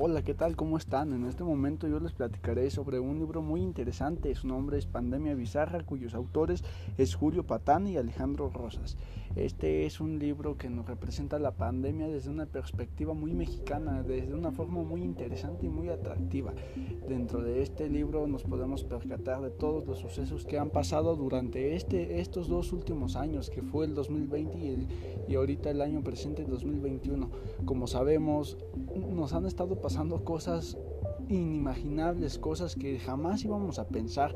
Hola, 0.00 0.22
¿qué 0.22 0.32
tal? 0.32 0.54
¿Cómo 0.54 0.76
están? 0.76 1.12
En 1.12 1.26
este 1.26 1.42
momento 1.42 1.88
yo 1.88 1.98
les 1.98 2.12
platicaré 2.12 2.70
sobre 2.70 3.00
un 3.00 3.18
libro 3.18 3.42
muy 3.42 3.60
interesante. 3.60 4.32
Su 4.36 4.46
nombre 4.46 4.78
es 4.78 4.86
Pandemia 4.86 5.34
Bizarra, 5.34 5.84
cuyos 5.84 6.14
autores 6.14 6.62
es 6.98 7.16
Julio 7.16 7.44
Patán 7.44 7.88
y 7.88 7.96
Alejandro 7.96 8.48
Rosas. 8.48 8.96
Este 9.34 9.86
es 9.86 10.00
un 10.00 10.20
libro 10.20 10.56
que 10.56 10.70
nos 10.70 10.86
representa 10.86 11.40
la 11.40 11.50
pandemia 11.50 12.06
desde 12.06 12.30
una 12.30 12.46
perspectiva 12.46 13.12
muy 13.12 13.32
mexicana, 13.32 14.04
desde 14.04 14.34
una 14.34 14.52
forma 14.52 14.84
muy 14.84 15.02
interesante 15.02 15.66
y 15.66 15.68
muy 15.68 15.88
atractiva. 15.88 16.54
Dentro 17.08 17.42
de 17.42 17.62
este 17.62 17.88
libro 17.88 18.28
nos 18.28 18.44
podemos 18.44 18.84
percatar 18.84 19.42
de 19.42 19.50
todos 19.50 19.84
los 19.84 19.98
sucesos 19.98 20.46
que 20.46 20.58
han 20.58 20.70
pasado 20.70 21.16
durante 21.16 21.74
este, 21.74 22.20
estos 22.20 22.46
dos 22.46 22.72
últimos 22.72 23.16
años, 23.16 23.50
que 23.50 23.62
fue 23.62 23.86
el 23.86 23.94
2020 23.94 24.58
y, 24.58 24.68
el, 24.68 24.86
y 25.26 25.34
ahorita 25.34 25.70
el 25.70 25.82
año 25.82 26.04
presente, 26.04 26.42
el 26.42 26.50
2021. 26.50 27.28
Como 27.64 27.88
sabemos, 27.88 28.58
nos 29.10 29.32
han 29.32 29.46
estado 29.46 29.74
pasando 29.74 29.87
pasando 29.88 30.22
cosas 30.22 30.76
inimaginables, 31.30 32.38
cosas 32.38 32.74
que 32.74 32.98
jamás 32.98 33.42
íbamos 33.42 33.78
a 33.78 33.88
pensar. 33.88 34.34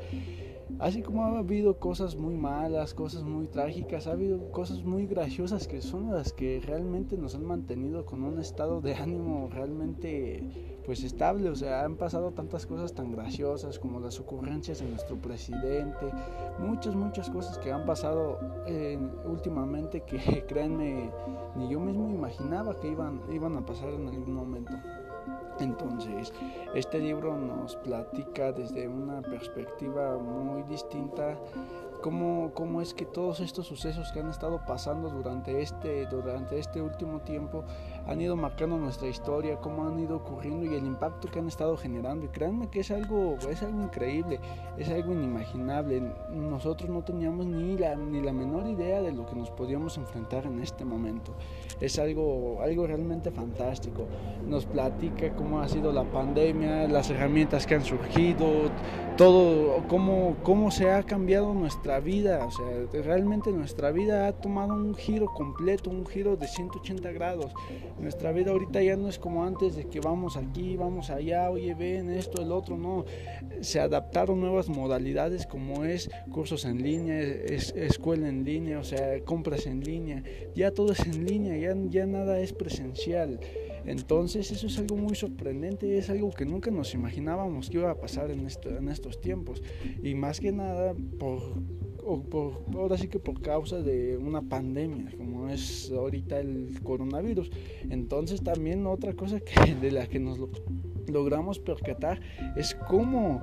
Así 0.79 1.03
como 1.03 1.25
ha 1.25 1.37
habido 1.37 1.77
cosas 1.77 2.15
muy 2.15 2.35
malas, 2.35 2.95
cosas 2.95 3.21
muy 3.21 3.47
trágicas, 3.47 4.07
ha 4.07 4.13
habido 4.13 4.51
cosas 4.51 4.83
muy 4.83 5.05
graciosas 5.05 5.67
que 5.67 5.83
son 5.83 6.11
las 6.11 6.33
que 6.33 6.59
realmente 6.65 7.17
nos 7.17 7.35
han 7.35 7.45
mantenido 7.45 8.03
con 8.07 8.23
un 8.23 8.39
estado 8.39 8.81
de 8.81 8.95
ánimo 8.95 9.47
realmente 9.51 10.79
pues 10.87 11.03
estable, 11.03 11.49
o 11.49 11.55
sea, 11.55 11.85
han 11.85 11.97
pasado 11.97 12.31
tantas 12.31 12.65
cosas 12.65 12.93
tan 12.95 13.11
graciosas 13.11 13.77
como 13.77 13.99
las 13.99 14.19
ocurrencias 14.19 14.79
de 14.79 14.89
nuestro 14.89 15.17
presidente, 15.21 16.11
muchas 16.59 16.95
muchas 16.95 17.29
cosas 17.29 17.59
que 17.59 17.71
han 17.71 17.85
pasado 17.85 18.39
eh, 18.65 18.97
últimamente 19.25 20.01
que 20.01 20.43
créanme 20.47 21.11
ni 21.55 21.69
yo 21.69 21.79
mismo 21.79 22.09
imaginaba 22.09 22.79
que 22.79 22.89
iban 22.89 23.21
iban 23.31 23.55
a 23.55 23.63
pasar 23.63 23.89
en 23.89 24.07
algún 24.07 24.33
momento. 24.33 24.73
Entonces, 25.59 26.33
este 26.73 26.99
libro 26.99 27.37
nos 27.37 27.75
platica 27.77 28.51
desde 28.51 28.87
una 28.87 29.21
perspectiva 29.21 30.17
muy 30.17 30.63
distinta 30.63 31.37
cómo, 32.03 32.51
cómo 32.53 32.81
es 32.81 32.93
que 32.93 33.05
todos 33.05 33.39
estos 33.39 33.65
sucesos 33.65 34.11
que 34.11 34.19
han 34.19 34.29
estado 34.29 34.61
pasando 34.67 35.09
durante 35.09 35.61
este, 35.61 36.05
durante 36.07 36.59
este 36.59 36.81
último 36.81 37.21
tiempo 37.21 37.63
han 38.07 38.19
ido 38.19 38.35
marcando 38.35 38.77
nuestra 38.77 39.07
historia, 39.07 39.57
cómo 39.57 39.87
han 39.87 39.99
ido 39.99 40.17
ocurriendo 40.17 40.65
y 40.65 40.75
el 40.75 40.85
impacto 40.85 41.29
que 41.29 41.39
han 41.39 41.47
estado 41.47 41.77
generando. 41.77 42.25
Y 42.25 42.29
créanme 42.29 42.69
que 42.69 42.81
es 42.81 42.91
algo, 42.91 43.37
es 43.49 43.61
algo 43.63 43.81
increíble, 43.81 44.39
es 44.77 44.89
algo 44.89 45.13
inimaginable. 45.13 46.01
Nosotros 46.31 46.89
no 46.89 47.03
teníamos 47.03 47.45
ni 47.45 47.77
la, 47.77 47.95
ni 47.95 48.21
la 48.21 48.33
menor 48.33 48.67
idea 48.67 49.01
de 49.01 49.11
lo 49.11 49.25
que 49.25 49.35
nos 49.35 49.49
podíamos 49.51 49.97
enfrentar 49.97 50.45
en 50.45 50.61
este 50.61 50.83
momento. 50.83 51.33
Es 51.79 51.97
algo, 51.99 52.61
algo 52.61 52.87
realmente 52.87 53.31
fantástico. 53.31 54.05
Nos 54.47 54.65
platica 54.65 55.33
cómo 55.35 55.61
ha 55.61 55.67
sido 55.67 55.91
la 55.91 56.03
pandemia, 56.03 56.87
las 56.87 57.09
herramientas 57.09 57.65
que 57.65 57.75
han 57.75 57.83
surgido, 57.83 58.69
todo, 59.17 59.83
cómo, 59.87 60.35
cómo 60.43 60.71
se 60.71 60.91
ha 60.91 61.03
cambiado 61.03 61.53
nuestra 61.53 61.99
vida. 61.99 62.45
O 62.45 62.51
sea, 62.51 62.65
realmente 63.03 63.51
nuestra 63.51 63.91
vida 63.91 64.27
ha 64.27 64.33
tomado 64.33 64.73
un 64.73 64.95
giro 64.95 65.27
completo, 65.27 65.89
un 65.89 66.05
giro 66.05 66.35
de 66.35 66.47
180 66.47 67.11
grados. 67.11 67.53
Nuestra 67.99 68.31
vida 68.31 68.51
ahorita 68.51 68.81
ya 68.81 68.95
no 68.95 69.07
es 69.07 69.19
como 69.19 69.45
antes 69.45 69.75
de 69.75 69.85
que 69.85 69.99
vamos 69.99 70.35
aquí, 70.37 70.75
vamos 70.75 71.09
allá, 71.09 71.49
oye, 71.49 71.73
ven 71.73 72.09
esto, 72.09 72.41
el 72.41 72.51
otro, 72.51 72.77
no. 72.77 73.05
Se 73.61 73.79
adaptaron 73.79 74.39
nuevas 74.39 74.69
modalidades 74.69 75.45
como 75.45 75.85
es 75.85 76.09
cursos 76.31 76.65
en 76.65 76.81
línea, 76.81 77.19
es, 77.19 77.73
escuela 77.75 78.27
en 78.27 78.43
línea, 78.43 78.79
o 78.79 78.83
sea, 78.83 79.21
compras 79.23 79.67
en 79.67 79.81
línea. 79.81 80.23
Ya 80.55 80.71
todo 80.71 80.91
es 80.91 80.99
en 81.05 81.25
línea, 81.25 81.75
ya, 81.89 82.05
nada 82.05 82.39
es 82.39 82.53
presencial. 82.53 83.39
Entonces 83.85 84.51
eso 84.51 84.67
es 84.67 84.77
algo 84.79 84.95
muy 84.95 85.15
sorprendente, 85.15 85.97
es 85.97 86.09
algo 86.09 86.31
que 86.31 86.45
nunca 86.45 86.71
nos 86.71 86.93
imaginábamos 86.93 87.69
que 87.69 87.77
iba 87.77 87.91
a 87.91 87.99
pasar 87.99 88.31
en 88.31 88.47
estos 88.89 89.19
tiempos. 89.21 89.61
Y 90.01 90.15
más 90.15 90.39
que 90.39 90.51
nada 90.51 90.93
por, 91.19 91.41
por, 92.29 92.63
ahora 92.75 92.97
sí 92.97 93.07
que 93.07 93.19
por 93.19 93.41
causa 93.41 93.81
de 93.81 94.17
una 94.17 94.41
pandemia, 94.41 95.11
como 95.17 95.49
es 95.49 95.91
ahorita 95.91 96.39
el 96.39 96.79
coronavirus. 96.83 97.51
Entonces 97.89 98.43
también 98.43 98.85
otra 98.85 99.13
cosa 99.13 99.39
que, 99.39 99.75
de 99.81 99.91
la 99.91 100.07
que 100.07 100.19
nos 100.19 100.39
logramos 101.07 101.59
percatar 101.59 102.19
es 102.55 102.75
cómo 102.87 103.41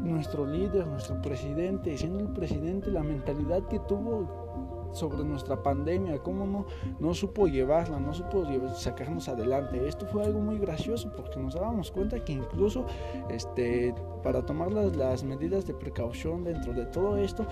nuestro 0.00 0.46
líder, 0.46 0.86
nuestro 0.86 1.20
presidente, 1.20 1.96
siendo 1.96 2.20
el 2.20 2.32
presidente, 2.32 2.90
la 2.90 3.02
mentalidad 3.02 3.66
que 3.68 3.78
tuvo 3.80 4.69
sobre 4.92 5.24
nuestra 5.24 5.62
pandemia, 5.62 6.22
cómo 6.22 6.46
no, 6.46 6.66
no 6.98 7.14
supo 7.14 7.46
llevarla, 7.46 7.98
no 8.00 8.12
supo 8.14 8.44
sacarnos 8.74 9.28
adelante. 9.28 9.86
Esto 9.86 10.06
fue 10.06 10.24
algo 10.24 10.40
muy 10.40 10.58
gracioso 10.58 11.10
porque 11.16 11.38
nos 11.38 11.54
dábamos 11.54 11.90
cuenta 11.90 12.22
que 12.24 12.32
incluso 12.32 12.84
este, 13.28 13.94
para 14.22 14.44
tomar 14.44 14.72
las, 14.72 14.96
las 14.96 15.24
medidas 15.24 15.66
de 15.66 15.74
precaución 15.74 16.44
dentro 16.44 16.72
de 16.72 16.86
todo 16.86 17.16
esto, 17.16 17.46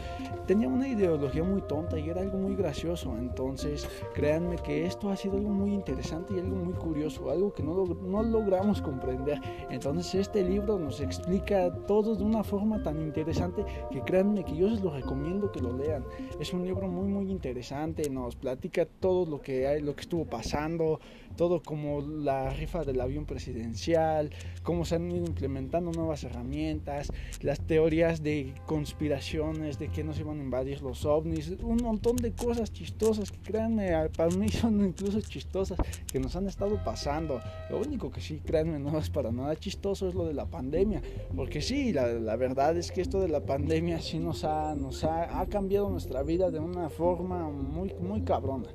tenía 0.47 0.69
una 0.69 0.88
ideología 0.88 1.43
muy 1.43 1.62
tonta 1.62 1.98
y 1.98 2.09
era 2.09 2.21
algo 2.21 2.38
muy 2.38 2.54
gracioso. 2.56 3.16
Entonces, 3.19 3.88
créanme 4.15 4.56
que 4.56 4.87
esto 4.87 5.10
ha 5.10 5.16
sido 5.16 5.37
algo 5.37 5.50
muy 5.50 5.72
interesante 5.72 6.34
y 6.34 6.41
algo 6.41 6.56
muy 6.56 6.75
curioso, 6.75 7.31
algo 7.31 7.53
que 7.53 7.62
no, 7.62 7.84
no 7.84 8.22
logramos 8.22 8.82
comprender. 8.82 9.41
Entonces, 9.71 10.15
este 10.15 10.43
libro 10.43 10.78
nos 10.78 11.00
explica 11.00 11.72
todo 11.87 12.15
de 12.15 12.25
una 12.25 12.43
forma 12.43 12.82
tan 12.82 13.00
interesante 13.00 13.65
que 13.91 14.00
créanme 14.03 14.44
que 14.44 14.56
yo 14.56 14.69
les 14.69 14.82
lo 14.82 14.91
recomiendo 14.91 15.50
que 15.53 15.60
lo 15.60 15.72
lean. 15.72 16.04
Es 16.38 16.53
un 16.53 16.65
libro 16.65 16.88
muy, 16.88 17.09
muy 17.09 17.28
interesante, 17.31 18.09
nos 18.11 18.37
platica 18.37 18.87
todo 18.87 19.28
lo 19.28 19.41
que 19.41 19.81
lo 19.81 19.94
que 19.94 20.03
estuvo 20.03 20.25
pasando, 20.25 21.00
todo 21.38 21.62
como 21.62 22.00
la 22.00 22.50
rifa 22.50 22.84
del 22.84 23.00
avión 23.00 23.25
presidencial, 23.25 24.31
cómo 24.65 24.84
se 24.84 24.97
han 24.97 25.09
ido 25.09 25.25
implementando 25.25 25.93
nuevas 25.93 26.25
herramientas, 26.25 27.12
las 27.43 27.60
teorías 27.60 28.25
de 28.25 28.54
conspiraciones, 28.66 29.78
de 29.78 29.88
que 29.88 30.03
nos 30.03 30.19
iban 30.19 30.41
a 30.41 30.43
invadir 30.43 30.82
los 30.82 31.04
ovnis, 31.04 31.50
un 31.62 31.77
montón 31.77 32.16
de 32.16 32.32
cosas 32.32 32.72
chistosas 32.72 33.31
que 33.31 33.38
créanme, 33.38 33.93
para 34.16 34.34
mí 34.34 34.48
son 34.48 34.84
incluso 34.84 35.21
chistosas 35.21 35.78
que 36.10 36.19
nos 36.19 36.34
han 36.34 36.48
estado 36.48 36.82
pasando. 36.84 37.41
Lo 37.71 37.78
único 37.78 38.10
que 38.10 38.21
sí, 38.21 38.41
créanme, 38.44 38.81
no 38.81 38.98
es 38.98 39.09
para 39.09 39.31
nada 39.31 39.54
chistoso 39.54 40.09
es 40.09 40.16
lo 40.16 40.27
de 40.27 40.34
la 40.34 40.47
pandemia, 40.47 41.00
porque 41.37 41.62
sí, 41.62 41.93
la, 41.93 42.34
verdad 42.34 42.77
es 42.77 42.91
que 42.91 43.00
esto 43.00 43.21
de 43.21 43.28
la 43.28 43.47
pandemia 43.47 44.00
sí 44.00 44.19
nos 44.19 44.43
ha, 44.43 44.75
nos 44.75 45.04
ha, 45.04 45.41
ha 45.41 45.47
cambiado 45.47 45.88
nuestra 45.88 46.25
vida 46.25 46.50
de 46.50 46.59
una 46.59 46.91
forma 46.91 47.48
muy, 47.48 47.94
muy 48.00 48.22
cabrona 48.22 48.69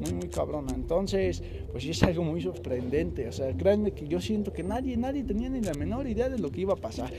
muy, 0.00 0.12
muy 0.12 0.28
cabrona. 0.28 0.72
Entonces, 0.74 1.42
pues 1.70 1.84
sí 1.84 1.90
es 1.90 2.02
algo 2.06 2.24
muy 2.24 2.40
sorprendente. 2.40 3.28
O 3.28 3.32
sea, 3.32 3.52
créanme 3.56 3.92
que 3.92 4.08
yo 4.08 4.20
siento 4.20 4.52
que 4.52 4.62
nadie, 4.62 4.96
nadie 4.96 5.24
tenía 5.24 5.48
ni 5.48 5.60
la 5.60 5.74
menor 5.74 6.06
idea 6.06 6.28
de 6.28 6.38
lo 6.38 6.50
que 6.50 6.62
iba 6.62 6.74
a 6.74 6.76
pasar. 6.76 7.12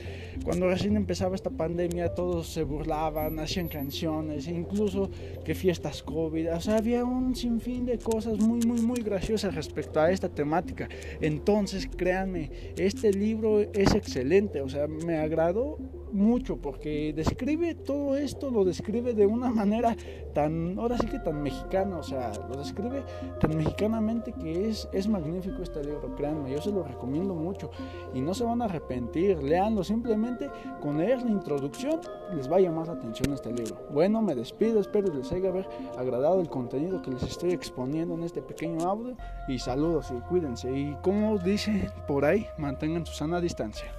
Cuando 0.44 0.68
recién 0.68 0.96
empezaba 0.96 1.34
esta 1.34 1.50
pandemia, 1.50 2.14
todos 2.14 2.48
se 2.48 2.62
burlaban, 2.62 3.38
hacían 3.38 3.68
canciones, 3.68 4.48
e 4.48 4.52
incluso 4.52 5.10
que 5.44 5.54
fiestas 5.54 6.02
COVID. 6.02 6.54
O 6.54 6.60
sea, 6.60 6.78
había 6.78 7.04
un 7.04 7.34
sinfín 7.34 7.86
de 7.86 7.98
cosas 7.98 8.38
muy, 8.38 8.60
muy, 8.66 8.80
muy 8.80 9.00
graciosas 9.02 9.54
respecto 9.54 10.00
a 10.00 10.10
esta 10.10 10.28
temática. 10.28 10.88
Entonces, 11.20 11.86
créanme, 11.86 12.50
este 12.76 13.12
libro 13.12 13.60
es 13.60 13.94
excelente. 13.94 14.60
O 14.60 14.68
sea, 14.68 14.86
me 14.86 15.18
agradó 15.18 15.78
mucho 16.12 16.56
porque 16.56 17.12
describe 17.14 17.74
todo 17.74 18.16
esto, 18.16 18.50
lo 18.50 18.64
describe 18.64 19.14
de 19.14 19.26
una 19.26 19.50
manera 19.50 19.96
tan, 20.34 20.78
ahora 20.78 20.98
sí 20.98 21.06
que 21.06 21.18
tan 21.18 21.42
mexicana, 21.42 21.98
o 21.98 22.02
sea, 22.02 22.32
lo 22.48 22.56
describe 22.56 23.02
tan 23.40 23.56
mexicanamente 23.56 24.32
que 24.32 24.68
es, 24.68 24.88
es 24.92 25.08
magnífico 25.08 25.62
este 25.62 25.82
libro, 25.84 26.14
créanme, 26.16 26.50
yo 26.50 26.60
se 26.60 26.70
lo 26.70 26.82
recomiendo 26.82 27.34
mucho 27.34 27.70
y 28.14 28.20
no 28.20 28.34
se 28.34 28.44
van 28.44 28.62
a 28.62 28.66
arrepentir, 28.66 29.42
leanlo, 29.42 29.84
simplemente 29.84 30.50
con 30.80 30.98
leer 30.98 31.22
la 31.22 31.30
introducción 31.30 32.00
les 32.34 32.50
va 32.50 32.56
a 32.56 32.60
llamar 32.60 32.88
la 32.88 32.94
atención 32.94 33.32
este 33.32 33.52
libro. 33.52 33.76
Bueno, 33.90 34.22
me 34.22 34.34
despido, 34.34 34.80
espero 34.80 35.12
les 35.12 35.32
haya 35.32 35.52
agradado 35.96 36.40
el 36.40 36.48
contenido 36.48 37.02
que 37.02 37.10
les 37.10 37.22
estoy 37.22 37.52
exponiendo 37.52 38.14
en 38.14 38.22
este 38.22 38.42
pequeño 38.42 38.80
audio 38.80 39.16
y 39.48 39.58
saludos 39.58 40.12
y 40.16 40.20
cuídense 40.28 40.70
y 40.70 40.96
como 41.02 41.38
dice 41.38 41.90
por 42.06 42.24
ahí, 42.24 42.46
mantengan 42.58 43.06
su 43.06 43.14
sana 43.14 43.40
distancia. 43.40 43.92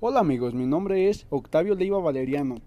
Hola 0.00 0.20
amigos, 0.20 0.54
mi 0.54 0.64
nombre 0.64 1.08
es 1.08 1.26
Octavio 1.28 1.74
Leiva 1.74 1.98
Valeriano 1.98 2.58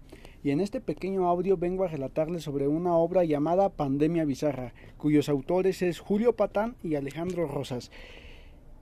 y 0.44 0.50
en 0.50 0.60
este 0.60 0.82
pequeño 0.82 1.26
audio 1.28 1.56
vengo 1.56 1.82
a 1.82 1.88
relatarles 1.88 2.42
sobre 2.42 2.68
una 2.68 2.94
obra 2.94 3.24
llamada 3.24 3.70
Pandemia 3.70 4.26
Bizarra, 4.26 4.74
cuyos 4.98 5.30
autores 5.30 5.80
es 5.80 5.98
Julio 5.98 6.34
Patán 6.36 6.76
y 6.82 6.94
Alejandro 6.94 7.46
Rosas. 7.46 7.90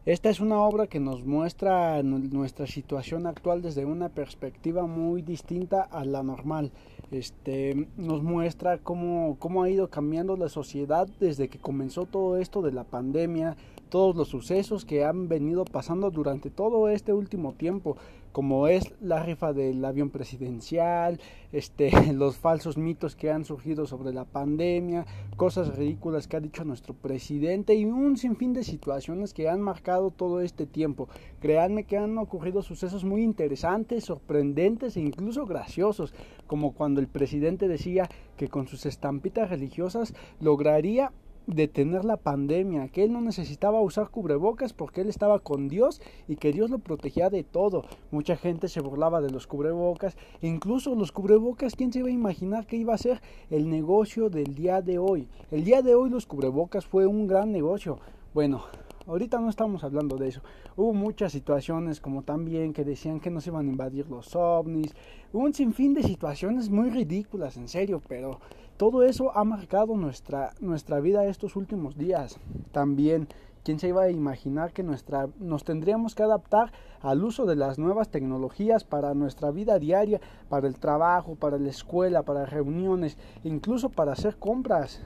Esta 0.05 0.31
es 0.31 0.41
una 0.41 0.59
obra 0.63 0.89
que 0.89 0.99
nos 0.99 1.25
muestra 1.25 2.03
nuestra 2.03 2.67
situación 2.67 3.29
actual 3.29 3.63
desde 3.63 3.85
una 3.85 4.09
perspectiva 4.09 4.87
muy 4.87 5.23
distinta 5.23 5.83
a 5.83 6.05
la 6.05 6.25
normal. 6.25 6.73
Este, 7.13 7.87
nos 7.97 8.23
muestra 8.23 8.79
cómo, 8.79 9.37
cómo 9.39 9.63
ha 9.63 9.71
ido 9.71 9.91
cambiando 9.91 10.37
la 10.37 10.49
sociedad 10.49 11.07
desde 11.21 11.49
que 11.49 11.59
comenzó 11.59 12.07
todo 12.07 12.39
esto 12.39 12.63
de 12.63 12.73
la 12.73 12.85
pandemia, 12.85 13.57
todos 13.91 14.17
los 14.17 14.29
sucesos 14.29 14.87
que 14.87 15.05
han 15.05 15.29
venido 15.29 15.67
pasando 15.67 16.11
durante 16.11 16.49
todo 16.49 16.89
este 16.89 17.13
último 17.13 17.53
tiempo, 17.53 17.97
como 18.33 18.69
es 18.69 18.95
la 19.01 19.23
rifa 19.23 19.53
del 19.53 19.85
avión 19.85 20.11
presidencial, 20.11 21.21
este, 21.53 21.91
los 22.13 22.37
falsos 22.37 22.79
mitos 22.79 23.17
que 23.17 23.31
han 23.31 23.45
surgido 23.45 23.87
sobre 23.87 24.13
la 24.13 24.25
pandemia, 24.25 25.07
cosas 25.37 25.77
ridículas 25.77 26.29
que 26.29 26.37
ha 26.37 26.41
dicho 26.41 26.65
nuestro 26.65 26.95
presidente 26.95 27.75
y 27.75 27.85
un 27.85 28.17
sinfín 28.17 28.53
de 28.53 28.63
situaciones 28.63 29.35
que 29.35 29.49
han 29.49 29.61
marcado 29.61 30.11
todo 30.11 30.41
este 30.41 30.67
tiempo. 30.67 31.09
Créanme 31.41 31.85
que 31.85 31.99
han 31.99 32.19
ocurrido 32.19 32.63
sucesos 32.63 33.05
muy 33.05 33.23
interesantes, 33.23 34.05
sorprendentes 34.05 34.97
e 34.97 35.01
incluso 35.01 35.47
graciosos, 35.47 36.15
como 36.47 36.73
cuando 36.73 37.01
el 37.01 37.09
presidente 37.09 37.69
decía 37.69 38.09
que 38.37 38.49
con 38.49 38.69
sus 38.69 38.87
estampitas 38.87 39.51
religiosas 39.51 40.15
lograría 40.41 41.13
detener 41.51 42.05
la 42.05 42.17
pandemia, 42.17 42.89
que 42.89 43.05
él 43.05 43.13
no 43.13 43.21
necesitaba 43.21 43.81
usar 43.81 44.11
cubrebocas 44.11 44.73
porque 44.73 45.03
él 45.03 45.09
estaba 45.09 45.39
con 45.39 45.69
Dios 45.69 46.01
y 46.29 46.37
que 46.37 46.53
Dios 46.53 46.71
lo 46.71 46.79
protegía 46.79 47.31
de 47.31 47.45
todo. 47.45 47.85
Mucha 48.11 48.37
gente 48.37 48.69
se 48.69 48.81
burlaba 48.81 49.21
de 49.21 49.31
los 49.31 49.47
cubrebocas, 49.47 50.17
incluso 50.43 50.95
los 50.95 51.13
cubrebocas, 51.13 51.77
¿quién 51.77 51.93
se 51.93 52.01
iba 52.01 52.09
a 52.09 52.13
imaginar 52.13 52.67
que 52.67 52.77
iba 52.77 52.95
a 52.95 52.99
ser 52.99 53.21
el 53.51 53.69
negocio 53.69 54.31
del 54.31 54.55
día 54.55 54.83
de 54.83 54.99
hoy? 54.99 55.29
El 55.51 55.65
día 55.65 55.83
de 55.83 55.95
hoy 55.95 56.11
los 56.11 56.27
cubrebocas 56.27 56.87
fue 56.87 57.07
un 57.07 57.27
gran 57.27 57.53
negocio. 57.53 57.99
Bueno, 58.33 58.63
ahorita 59.07 59.41
no 59.41 59.51
estamos 59.51 59.83
hablando 59.83 60.17
de 60.17 60.29
eso. 60.29 60.41
Hubo 60.77 60.93
muchas 60.93 61.33
situaciones 61.33 62.01
como 62.01 62.23
también 62.23 62.73
que 62.73 62.85
decían 62.85 63.21
que 63.21 63.31
no 63.31 63.41
se 63.41 63.51
iban 63.51 63.67
a 63.67 63.71
invadir 63.71 64.09
los 64.09 64.37
ovnis. 64.37 64.95
Hubo 65.33 65.45
un 65.45 65.55
sinfín 65.55 65.95
de 65.95 66.03
situaciones 66.03 66.71
muy 66.71 66.91
ridículas, 66.91 67.57
en 67.57 67.69
serio, 67.69 68.01
pero 68.09 68.39
todo 68.81 69.03
eso 69.03 69.37
ha 69.37 69.45
marcado 69.45 69.95
nuestra, 69.95 70.55
nuestra 70.59 71.01
vida 71.01 71.27
estos 71.27 71.55
últimos 71.55 71.99
días. 71.99 72.41
También, 72.73 73.29
¿quién 73.63 73.79
se 73.79 73.89
iba 73.89 74.05
a 74.05 74.11
imaginar 74.11 74.73
que 74.73 74.83
nuestra, 74.83 75.29
nos 75.39 75.65
tendríamos 75.65 76.15
que 76.15 76.23
adaptar 76.23 76.73
al 77.03 77.23
uso 77.23 77.45
de 77.45 77.57
las 77.57 77.79
nuevas 77.79 78.09
tecnologías 78.09 78.85
para 78.85 79.13
nuestra 79.13 79.51
vida 79.51 79.79
diaria, 79.79 80.23
para 80.49 80.67
el 80.67 80.77
trabajo, 80.77 81.35
para 81.35 81.59
la 81.59 81.69
escuela, 81.69 82.23
para 82.23 82.47
reuniones, 82.47 83.19
incluso 83.45 83.91
para 83.91 84.13
hacer 84.13 84.39
compras? 84.39 85.03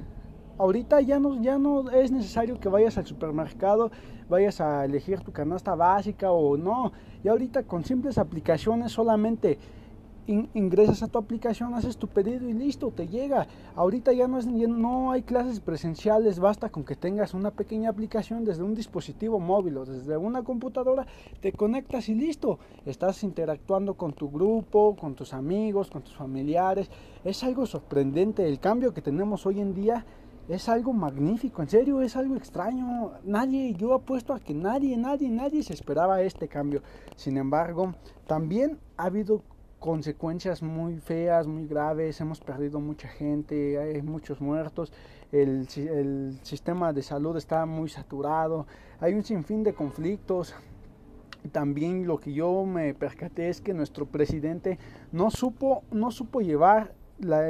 Ahorita 0.56 1.00
ya 1.00 1.18
no, 1.18 1.42
ya 1.42 1.58
no 1.58 1.90
es 1.90 2.12
necesario 2.12 2.60
que 2.60 2.68
vayas 2.68 2.96
al 2.96 3.06
supermercado, 3.06 3.90
vayas 4.28 4.60
a 4.60 4.84
elegir 4.84 5.18
tu 5.18 5.32
canasta 5.32 5.74
básica 5.74 6.30
o 6.30 6.56
no. 6.56 6.92
Y 7.24 7.28
ahorita 7.28 7.64
con 7.64 7.84
simples 7.84 8.18
aplicaciones 8.18 8.92
solamente 8.92 9.58
ingresas 10.26 11.02
a 11.02 11.08
tu 11.08 11.18
aplicación, 11.18 11.74
haces 11.74 11.96
tu 11.96 12.08
pedido 12.08 12.48
y 12.48 12.52
listo, 12.52 12.90
te 12.90 13.08
llega. 13.08 13.46
Ahorita 13.74 14.12
ya 14.12 14.26
no, 14.28 14.38
es, 14.38 14.46
no 14.46 15.10
hay 15.10 15.22
clases 15.22 15.60
presenciales, 15.60 16.38
basta 16.38 16.70
con 16.70 16.84
que 16.84 16.96
tengas 16.96 17.34
una 17.34 17.50
pequeña 17.50 17.90
aplicación 17.90 18.44
desde 18.44 18.62
un 18.62 18.74
dispositivo 18.74 19.38
móvil 19.38 19.78
o 19.78 19.84
desde 19.84 20.16
una 20.16 20.42
computadora, 20.42 21.06
te 21.40 21.52
conectas 21.52 22.08
y 22.08 22.14
listo. 22.14 22.58
Estás 22.86 23.22
interactuando 23.22 23.94
con 23.94 24.12
tu 24.12 24.30
grupo, 24.30 24.96
con 24.96 25.14
tus 25.14 25.34
amigos, 25.34 25.90
con 25.90 26.02
tus 26.02 26.14
familiares. 26.14 26.90
Es 27.24 27.42
algo 27.44 27.66
sorprendente 27.66 28.48
el 28.48 28.60
cambio 28.60 28.94
que 28.94 29.02
tenemos 29.02 29.46
hoy 29.46 29.60
en 29.60 29.74
día. 29.74 30.04
Es 30.46 30.68
algo 30.68 30.92
magnífico, 30.92 31.62
en 31.62 31.70
serio, 31.70 32.02
es 32.02 32.16
algo 32.16 32.36
extraño. 32.36 33.12
Nadie, 33.24 33.72
yo 33.74 33.94
apuesto 33.94 34.34
a 34.34 34.40
que 34.40 34.52
nadie, 34.52 34.94
nadie, 34.98 35.30
nadie 35.30 35.62
se 35.62 35.72
esperaba 35.72 36.20
este 36.20 36.48
cambio. 36.48 36.82
Sin 37.16 37.38
embargo, 37.38 37.94
también 38.26 38.78
ha 38.98 39.04
habido 39.04 39.42
consecuencias 39.84 40.62
muy 40.62 40.96
feas, 40.96 41.46
muy 41.46 41.66
graves, 41.66 42.18
hemos 42.18 42.40
perdido 42.40 42.80
mucha 42.80 43.06
gente, 43.06 43.78
hay 43.78 44.00
muchos 44.00 44.40
muertos, 44.40 44.90
el, 45.30 45.68
sistema 46.42 46.94
de 46.94 47.02
salud 47.02 47.36
está 47.36 47.66
muy 47.66 47.90
saturado, 47.90 48.66
hay 48.98 49.12
un 49.12 49.22
sinfín 49.22 49.62
de 49.62 49.74
conflictos. 49.74 50.54
También 51.52 52.06
lo 52.06 52.18
que 52.18 52.32
yo 52.32 52.64
me 52.64 52.94
percaté 52.94 53.50
es 53.50 53.60
que 53.60 53.74
nuestro 53.74 54.06
presidente 54.06 54.78
no 55.12 55.30
supo, 55.30 55.82
no 55.90 56.10
supo 56.10 56.40
llevar 56.40 56.94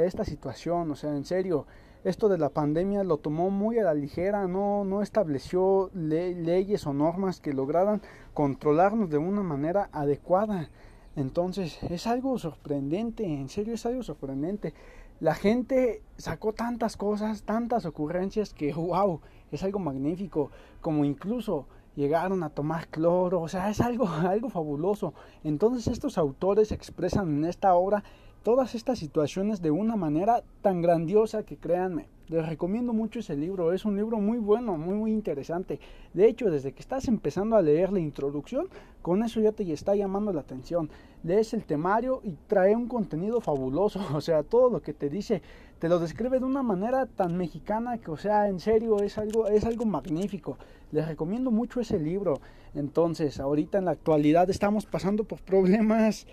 esta 0.05 0.25
situación, 0.25 0.91
o 0.91 0.95
sea, 0.97 1.15
en 1.15 1.23
serio, 1.23 1.65
esto 2.03 2.27
de 2.27 2.37
la 2.37 2.49
pandemia 2.49 3.05
lo 3.05 3.15
tomó 3.15 3.49
muy 3.49 3.79
a 3.79 3.85
la 3.85 3.93
ligera, 3.93 4.45
no, 4.45 4.83
no 4.83 5.01
estableció 5.01 5.89
leyes 5.93 6.85
o 6.85 6.91
normas 6.91 7.39
que 7.39 7.53
lograran 7.53 8.01
controlarnos 8.33 9.09
de 9.09 9.19
una 9.19 9.41
manera 9.41 9.87
adecuada. 9.93 10.67
Entonces 11.15 11.81
es 11.83 12.07
algo 12.07 12.37
sorprendente, 12.37 13.23
en 13.25 13.49
serio 13.49 13.73
es 13.75 13.85
algo 13.85 14.03
sorprendente. 14.03 14.73
La 15.19 15.33
gente 15.33 16.01
sacó 16.17 16.53
tantas 16.53 16.97
cosas, 16.97 17.43
tantas 17.43 17.85
ocurrencias 17.85 18.53
que, 18.53 18.73
wow, 18.73 19.21
es 19.51 19.63
algo 19.63 19.79
magnífico, 19.79 20.51
como 20.81 21.05
incluso 21.05 21.67
llegaron 21.95 22.43
a 22.43 22.49
tomar 22.49 22.89
cloro, 22.89 23.41
o 23.41 23.47
sea, 23.47 23.69
es 23.69 23.79
algo, 23.79 24.07
algo 24.09 24.49
fabuloso. 24.49 25.13
Entonces 25.43 25.87
estos 25.87 26.17
autores 26.17 26.71
expresan 26.71 27.37
en 27.37 27.45
esta 27.45 27.73
obra 27.75 28.03
todas 28.45 28.75
estas 28.75 28.99
situaciones 28.99 29.59
de 29.63 29.71
una 29.71 29.95
manera 29.95 30.43
tan 30.61 30.79
grandiosa 30.83 31.41
que 31.41 31.57
créanme, 31.57 32.09
les 32.27 32.47
recomiendo 32.47 32.93
mucho 32.93 33.17
ese 33.17 33.35
libro, 33.35 33.73
es 33.73 33.85
un 33.85 33.97
libro 33.97 34.19
muy 34.19 34.37
bueno, 34.37 34.77
muy 34.77 34.93
muy 34.93 35.11
interesante. 35.11 35.79
De 36.13 36.27
hecho, 36.27 36.51
desde 36.51 36.71
que 36.71 36.79
estás 36.79 37.07
empezando 37.07 37.55
a 37.55 37.63
leer 37.63 37.91
la 37.91 37.99
introducción, 37.99 38.67
con 39.01 39.23
eso 39.23 39.41
ya 39.41 39.51
te 39.51 39.73
está 39.73 39.95
llamando 39.95 40.31
la 40.31 40.41
atención. 40.41 40.91
Lees 41.23 41.55
el 41.55 41.65
temario 41.65 42.21
y 42.23 42.37
trae 42.45 42.75
un 42.75 42.87
contenido 42.87 43.41
fabuloso, 43.41 43.99
o 44.13 44.21
sea, 44.21 44.43
todo 44.43 44.69
lo 44.69 44.79
que 44.79 44.93
te 44.93 45.09
dice 45.09 45.41
te 45.79 45.89
lo 45.89 45.97
describe 45.97 46.39
de 46.39 46.45
una 46.45 46.61
manera 46.61 47.07
tan 47.07 47.35
mexicana 47.35 47.97
que, 47.97 48.11
o 48.11 48.17
sea, 48.17 48.47
en 48.47 48.59
serio 48.59 48.99
es 48.99 49.17
algo 49.17 49.47
es 49.47 49.65
algo 49.65 49.85
magnífico. 49.85 50.59
Les 50.91 51.07
recomiendo 51.07 51.49
mucho 51.49 51.81
ese 51.81 51.97
libro. 51.99 52.39
Entonces, 52.75 53.39
ahorita 53.39 53.79
en 53.79 53.85
la 53.85 53.91
actualidad 53.91 54.49
estamos 54.51 54.85
pasando 54.85 55.23
por 55.23 55.41
problemas 55.41 56.27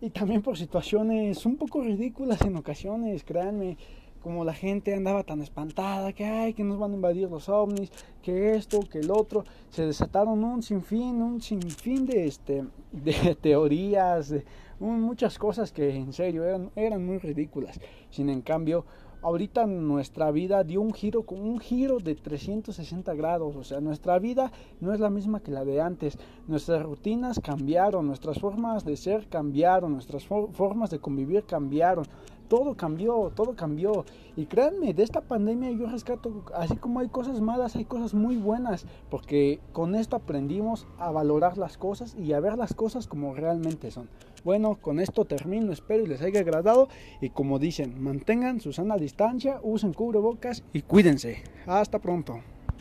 y 0.00 0.10
también 0.10 0.42
por 0.42 0.56
situaciones 0.56 1.46
un 1.46 1.56
poco 1.56 1.82
ridículas 1.82 2.42
en 2.42 2.56
ocasiones, 2.56 3.24
créanme, 3.24 3.76
como 4.24 4.42
la 4.42 4.54
gente 4.54 4.94
andaba 4.94 5.22
tan 5.22 5.42
espantada, 5.42 6.14
que 6.14 6.24
ay, 6.24 6.54
que 6.54 6.64
nos 6.64 6.78
van 6.78 6.92
a 6.92 6.94
invadir 6.94 7.28
los 7.28 7.50
ovnis, 7.50 7.92
que 8.22 8.54
esto, 8.54 8.80
que 8.80 9.00
el 9.00 9.10
otro, 9.10 9.44
se 9.68 9.84
desataron 9.84 10.42
un 10.42 10.62
sinfín, 10.62 11.20
un 11.20 11.42
sinfín 11.42 12.06
de 12.06 12.26
este 12.26 12.64
de 12.90 13.34
teorías, 13.42 14.30
de 14.30 14.44
muchas 14.80 15.38
cosas 15.38 15.72
que 15.72 15.94
en 15.94 16.12
serio 16.14 16.44
eran, 16.44 16.70
eran 16.74 17.04
muy 17.04 17.18
ridículas. 17.18 17.78
Sin 18.10 18.30
en 18.30 18.40
cambio, 18.40 18.86
ahorita 19.24 19.66
nuestra 19.66 20.30
vida 20.30 20.64
dio 20.64 20.82
un 20.82 20.92
giro 20.92 21.22
con 21.22 21.40
un 21.40 21.58
giro 21.58 21.98
de 21.98 22.14
360 22.14 23.14
grados, 23.14 23.56
o 23.56 23.64
sea, 23.64 23.80
nuestra 23.80 24.18
vida 24.18 24.52
no 24.80 24.92
es 24.92 25.00
la 25.00 25.08
misma 25.08 25.40
que 25.40 25.50
la 25.50 25.64
de 25.64 25.80
antes, 25.80 26.18
nuestras 26.46 26.82
rutinas 26.82 27.40
cambiaron, 27.40 28.06
nuestras 28.06 28.38
formas 28.38 28.84
de 28.84 28.96
ser 28.98 29.26
cambiaron, 29.28 29.92
nuestras 29.92 30.26
formas 30.26 30.90
de 30.90 30.98
convivir 30.98 31.44
cambiaron, 31.44 32.04
todo 32.48 32.76
cambió, 32.76 33.32
todo 33.34 33.56
cambió. 33.56 34.04
Y 34.36 34.44
créanme, 34.44 34.92
de 34.92 35.02
esta 35.02 35.22
pandemia 35.22 35.70
yo 35.70 35.86
rescato, 35.86 36.44
así 36.54 36.76
como 36.76 37.00
hay 37.00 37.08
cosas 37.08 37.40
malas, 37.40 37.76
hay 37.76 37.86
cosas 37.86 38.12
muy 38.12 38.36
buenas, 38.36 38.84
porque 39.10 39.58
con 39.72 39.94
esto 39.94 40.16
aprendimos 40.16 40.86
a 40.98 41.10
valorar 41.10 41.56
las 41.56 41.78
cosas 41.78 42.14
y 42.14 42.34
a 42.34 42.40
ver 42.40 42.58
las 42.58 42.74
cosas 42.74 43.06
como 43.06 43.34
realmente 43.34 43.90
son. 43.90 44.10
Bueno, 44.44 44.76
con 44.78 45.00
esto 45.00 45.24
termino, 45.24 45.72
espero 45.72 46.04
y 46.04 46.06
les 46.06 46.20
haya 46.20 46.40
agradado 46.40 46.88
y 47.22 47.30
como 47.30 47.58
dicen, 47.58 48.02
mantengan 48.02 48.60
su 48.60 48.74
sana 48.74 48.96
distancia, 48.98 49.58
usen 49.62 49.94
cubrebocas 49.94 50.62
y 50.74 50.82
cuídense. 50.82 51.42
Hasta 51.66 51.98
pronto. 51.98 52.42